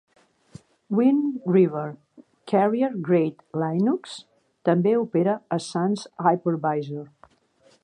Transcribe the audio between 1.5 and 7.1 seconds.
River "Carrier Grade Linux" també opera a Sun's Hypervisor.